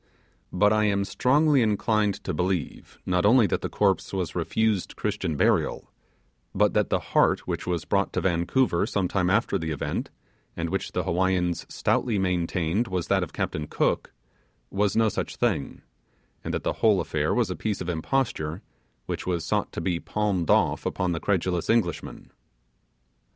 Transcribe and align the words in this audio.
But 0.51 0.73
I 0.73 0.85
am 0.85 1.05
strongly 1.05 1.61
inclined 1.61 2.23
to 2.23 2.33
believe 2.33 2.97
not 3.05 3.23
only 3.23 3.45
the 3.45 3.59
corpse 3.69 4.11
was 4.11 4.33
refused 4.33 4.95
Christian 4.95 5.35
burial, 5.37 5.91
but 6.55 6.73
that 6.73 6.89
the 6.89 6.97
heart 7.13 7.41
which 7.45 7.67
was 7.67 7.85
brought 7.85 8.11
to 8.13 8.21
Vancouver 8.21 8.87
some 8.87 9.07
time 9.07 9.29
after 9.29 9.59
the 9.59 9.69
event, 9.69 10.09
and 10.57 10.71
which 10.71 10.93
the 10.93 11.03
Hawaiians 11.03 11.67
stoutly 11.69 12.17
maintained 12.17 12.87
was 12.87 13.09
that 13.09 13.21
of 13.21 13.31
Captain 13.31 13.67
Cook, 13.67 14.11
was 14.71 14.95
no 14.97 15.07
such 15.07 15.35
thing; 15.35 15.83
and 16.43 16.51
that 16.51 16.63
the 16.63 16.73
whole 16.81 16.99
affair 16.99 17.31
was 17.31 17.51
a 17.51 17.55
piece 17.55 17.79
of 17.79 17.87
imposture 17.87 18.63
which 19.05 19.27
was 19.27 19.45
sought 19.45 19.71
to 19.73 19.81
be 19.81 19.99
palmed 19.99 20.49
off 20.49 20.83
upon 20.83 21.11
the 21.11 21.19
credulous 21.19 21.69
Englishman. 21.69 22.31